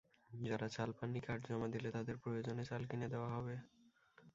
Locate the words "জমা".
1.47-1.67